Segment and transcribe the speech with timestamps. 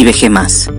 [0.00, 0.70] y más.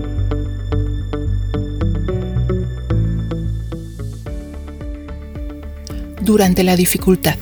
[6.20, 7.36] Durante la dificultad.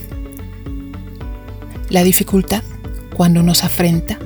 [1.88, 2.62] La dificultad,
[3.16, 4.18] cuando nos afrenta,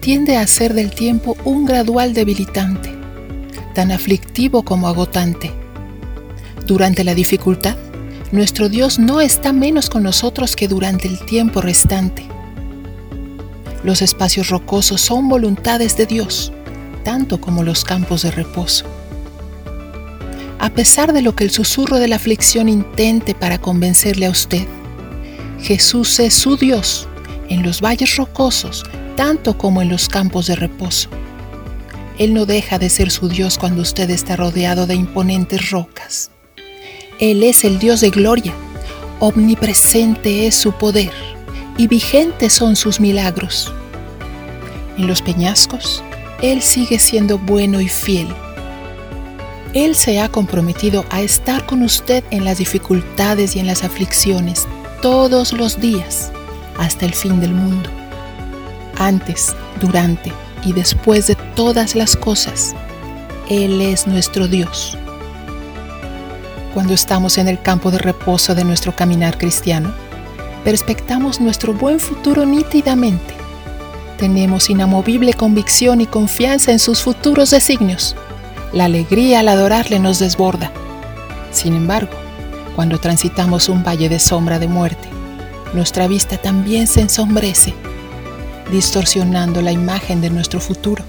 [0.00, 2.90] tiende a ser del tiempo un gradual debilitante,
[3.74, 5.52] tan aflictivo como agotante.
[6.66, 7.76] Durante la dificultad,
[8.32, 12.24] nuestro Dios no está menos con nosotros que durante el tiempo restante.
[13.84, 16.52] Los espacios rocosos son voluntades de Dios,
[17.02, 18.84] tanto como los campos de reposo.
[20.58, 24.66] A pesar de lo que el susurro de la aflicción intente para convencerle a usted,
[25.60, 27.08] Jesús es su Dios
[27.48, 28.84] en los valles rocosos,
[29.16, 31.08] tanto como en los campos de reposo.
[32.18, 36.30] Él no deja de ser su Dios cuando usted está rodeado de imponentes rocas.
[37.18, 38.52] Él es el Dios de gloria,
[39.18, 41.12] omnipresente es su poder
[41.76, 43.72] y vigentes son sus milagros.
[44.98, 46.02] En los peñascos,
[46.42, 48.28] Él sigue siendo bueno y fiel.
[49.74, 54.66] Él se ha comprometido a estar con usted en las dificultades y en las aflicciones
[55.02, 56.32] todos los días
[56.78, 57.90] hasta el fin del mundo.
[58.98, 60.32] Antes, durante
[60.64, 62.74] y después de todas las cosas,
[63.48, 64.96] Él es nuestro Dios.
[66.74, 69.92] Cuando estamos en el campo de reposo de nuestro caminar cristiano,
[70.64, 73.39] perspectamos nuestro buen futuro nítidamente.
[74.20, 78.14] Tenemos inamovible convicción y confianza en sus futuros designios.
[78.70, 80.70] La alegría al adorarle nos desborda.
[81.52, 82.12] Sin embargo,
[82.76, 85.08] cuando transitamos un valle de sombra de muerte,
[85.72, 87.72] nuestra vista también se ensombrece,
[88.70, 91.02] distorsionando la imagen de nuestro futuro,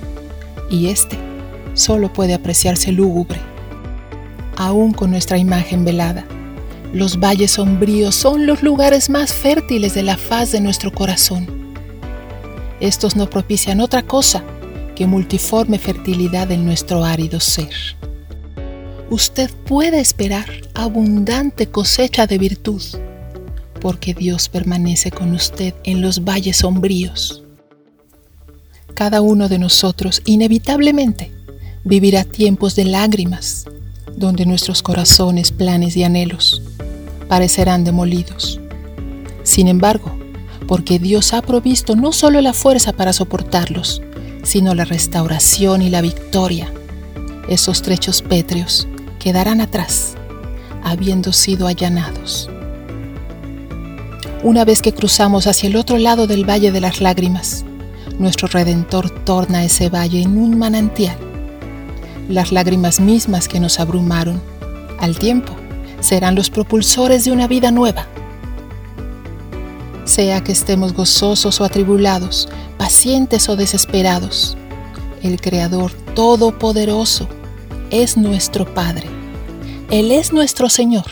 [0.70, 1.18] y éste
[1.74, 3.42] solo puede apreciarse lúgubre.
[4.56, 6.24] Aún con nuestra imagen velada,
[6.94, 11.61] los valles sombríos son los lugares más fértiles de la faz de nuestro corazón.
[12.82, 14.44] Estos no propician otra cosa
[14.96, 17.70] que multiforme fertilidad en nuestro árido ser.
[19.12, 22.82] Usted puede esperar abundante cosecha de virtud,
[23.80, 27.44] porque Dios permanece con usted en los valles sombríos.
[28.96, 31.32] Cada uno de nosotros inevitablemente
[31.84, 33.66] vivirá tiempos de lágrimas,
[34.16, 36.64] donde nuestros corazones, planes y anhelos
[37.28, 38.60] parecerán demolidos.
[39.44, 40.18] Sin embargo,
[40.68, 44.02] porque Dios ha provisto no solo la fuerza para soportarlos,
[44.44, 46.72] sino la restauración y la victoria,
[47.48, 48.88] esos trechos pétreos
[49.20, 50.16] quedarán atrás,
[50.84, 52.50] habiendo sido allanados.
[54.44, 57.64] Una vez que cruzamos hacia el otro lado del Valle de las Lágrimas,
[58.18, 61.18] nuestro Redentor torna ese valle en un manantial.
[62.30, 64.42] Las lágrimas mismas que nos abrumaron,
[65.00, 65.54] al tiempo,
[66.00, 68.08] serán los propulsores de una vida nueva.
[70.12, 74.58] Sea que estemos gozosos o atribulados, pacientes o desesperados,
[75.24, 77.30] el Creador Todopoderoso
[77.92, 79.08] es nuestro Padre.
[79.90, 81.06] Él es nuestro Señor.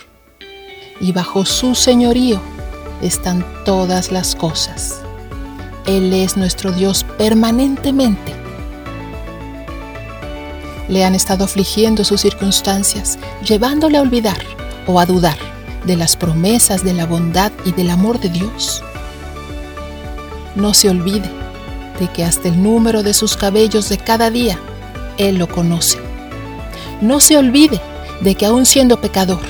[0.99, 2.41] Y bajo su señorío
[3.01, 4.99] están todas las cosas.
[5.85, 8.33] Él es nuestro Dios permanentemente.
[10.89, 13.17] Le han estado afligiendo sus circunstancias,
[13.47, 14.41] llevándole a olvidar
[14.87, 15.37] o a dudar
[15.85, 18.83] de las promesas de la bondad y del amor de Dios.
[20.59, 21.29] No se olvide
[21.99, 24.59] de que hasta el número de sus cabellos de cada día
[25.17, 25.97] Él lo conoce.
[27.01, 27.81] No se olvide
[28.21, 29.41] de que aun siendo pecador,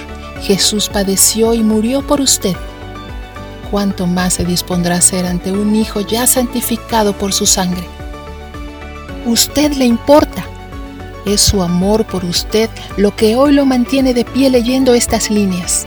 [0.42, 2.56] Jesús padeció y murió por usted.
[3.72, 7.84] ¿Cuánto más se dispondrá a ser ante un Hijo ya santificado por su sangre?
[9.26, 10.46] Usted le importa
[11.26, 15.86] es su amor por usted lo que hoy lo mantiene de pie leyendo estas líneas.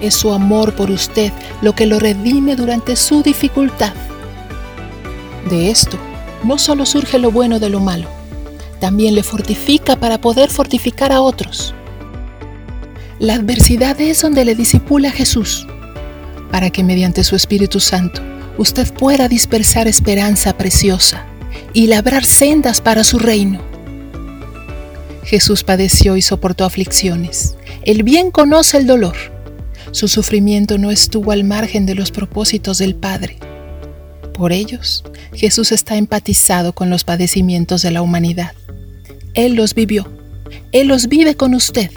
[0.00, 3.92] Es su amor por usted lo que lo redime durante su dificultad.
[5.48, 5.98] De esto
[6.44, 8.08] no solo surge lo bueno de lo malo,
[8.80, 11.74] también le fortifica para poder fortificar a otros.
[13.18, 15.66] La adversidad es donde le disipula a Jesús,
[16.50, 18.20] para que mediante su Espíritu Santo
[18.58, 21.24] usted pueda dispersar esperanza preciosa
[21.72, 23.60] y labrar sendas para su reino.
[25.24, 27.56] Jesús padeció y soportó aflicciones.
[27.82, 29.16] El bien conoce el dolor.
[29.96, 33.38] Su sufrimiento no estuvo al margen de los propósitos del Padre.
[34.34, 35.02] Por ellos,
[35.32, 38.52] Jesús está empatizado con los padecimientos de la humanidad.
[39.32, 40.06] Él los vivió.
[40.70, 41.90] Él los vive con usted.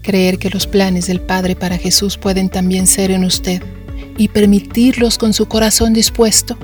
[0.00, 3.62] Creer que los planes del Padre para Jesús pueden también ser en usted
[4.16, 6.56] y permitirlos con su corazón dispuesto,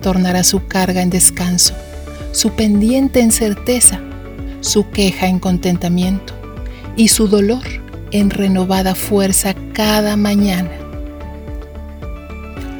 [0.00, 1.74] tornará su carga en descanso
[2.32, 4.00] su pendiente en certeza,
[4.62, 6.32] su queja en contentamiento
[6.96, 10.70] y su dolor en renovada fuerza cada mañana.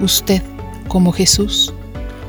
[0.00, 0.42] Usted,
[0.88, 1.72] como Jesús,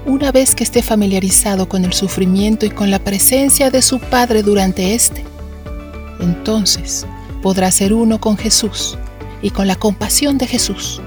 [0.05, 4.41] Una vez que esté familiarizado con el sufrimiento y con la presencia de su Padre
[4.41, 5.23] durante este,
[6.19, 7.05] entonces
[7.43, 8.97] podrá ser uno con Jesús
[9.41, 11.01] y con la compasión de Jesús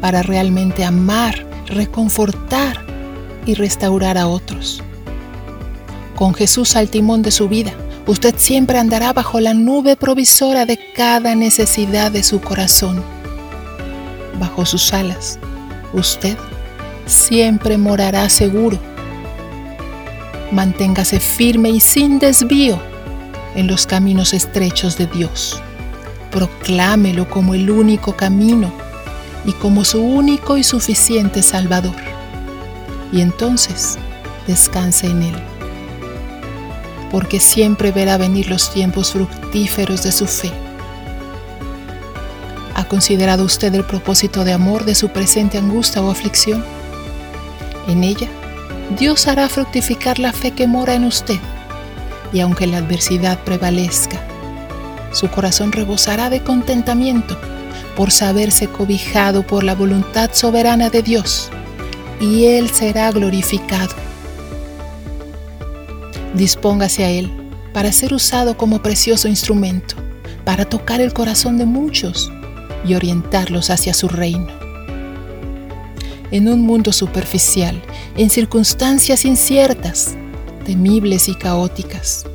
[0.00, 2.84] para realmente amar, reconfortar
[3.46, 4.82] y restaurar a otros.
[6.14, 7.72] Con Jesús al timón de su vida,
[8.06, 13.02] usted siempre andará bajo la nube provisora de cada necesidad de su corazón.
[14.38, 15.38] Bajo sus alas,
[15.92, 16.36] usted
[17.06, 18.78] siempre morará seguro.
[20.50, 22.80] Manténgase firme y sin desvío
[23.54, 25.60] en los caminos estrechos de Dios.
[26.30, 28.72] Proclámelo como el único camino
[29.44, 31.94] y como su único y suficiente Salvador.
[33.12, 33.98] Y entonces
[34.46, 35.34] descanse en Él,
[37.14, 40.50] porque siempre verá venir los tiempos fructíferos de su fe.
[42.74, 46.64] ¿Ha considerado usted el propósito de amor de su presente angustia o aflicción?
[47.86, 48.26] En ella,
[48.98, 51.38] Dios hará fructificar la fe que mora en usted,
[52.32, 54.20] y aunque la adversidad prevalezca,
[55.12, 57.38] su corazón rebosará de contentamiento
[57.94, 61.48] por saberse cobijado por la voluntad soberana de Dios,
[62.18, 63.94] y Él será glorificado.
[66.34, 67.30] Dispóngase a Él
[67.72, 69.96] para ser usado como precioso instrumento,
[70.44, 72.30] para tocar el corazón de muchos
[72.86, 74.64] y orientarlos hacia su reino
[76.34, 77.80] en un mundo superficial,
[78.16, 80.16] en circunstancias inciertas,
[80.64, 82.26] temibles y caóticas.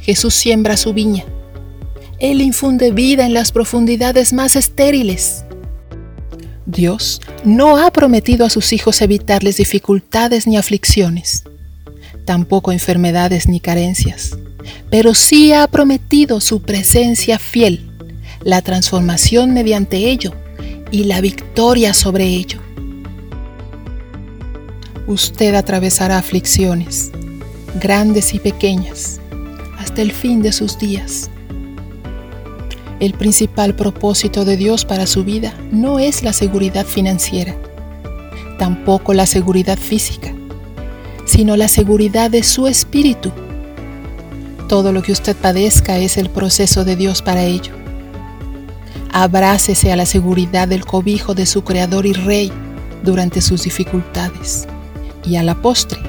[0.00, 1.24] Jesús siembra su viña.
[2.18, 5.44] Él infunde vida en las profundidades más estériles.
[6.64, 11.44] Dios no ha prometido a sus hijos evitarles dificultades ni aflicciones,
[12.24, 14.36] tampoco enfermedades ni carencias,
[14.90, 17.88] pero sí ha prometido su presencia fiel,
[18.42, 20.32] la transformación mediante ello
[20.90, 22.60] y la victoria sobre ello
[25.06, 27.12] usted atravesará aflicciones,
[27.80, 29.20] grandes y pequeñas,
[29.78, 31.30] hasta el fin de sus días.
[32.98, 37.54] El principal propósito de Dios para su vida no es la seguridad financiera,
[38.58, 40.34] tampoco la seguridad física,
[41.36, 43.30] sino la seguridad de su espíritu.
[44.70, 47.74] Todo lo que usted padezca es el proceso de Dios para ello.
[49.12, 52.50] Abrácese a la seguridad del cobijo de su Creador y Rey
[53.02, 54.66] durante sus dificultades
[55.26, 56.00] y a la postre,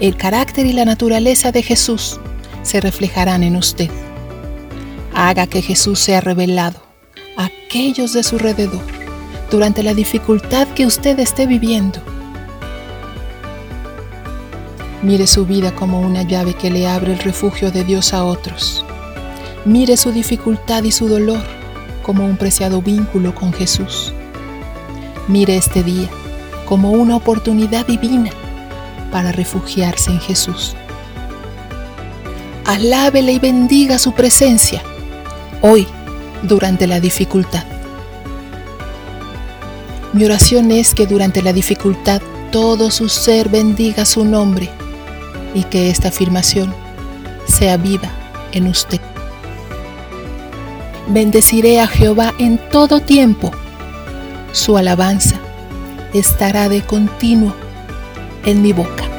[0.00, 2.20] el carácter y la naturaleza de Jesús
[2.62, 3.88] se reflejarán en usted.
[5.14, 6.82] Haga que Jesús sea revelado
[7.38, 8.84] a aquellos de su alrededor
[9.50, 12.02] durante la dificultad que usted esté viviendo.
[15.04, 18.86] Mire su vida como una llave que le abre el refugio de Dios a otros.
[19.66, 21.42] Mire su dificultad y su dolor
[22.02, 24.14] como un preciado vínculo con Jesús.
[25.28, 26.08] Mire este día
[26.64, 28.30] como una oportunidad divina
[29.12, 30.74] para refugiarse en Jesús.
[32.64, 34.82] Alábele y bendiga su presencia
[35.60, 35.86] hoy
[36.44, 37.64] durante la dificultad.
[40.14, 44.70] Mi oración es que durante la dificultad todo su ser bendiga su nombre
[45.54, 46.74] y que esta afirmación
[47.46, 48.10] sea viva
[48.52, 49.00] en usted.
[51.08, 53.50] Bendeciré a Jehová en todo tiempo.
[54.52, 55.36] Su alabanza
[56.12, 57.54] estará de continuo
[58.44, 59.13] en mi boca.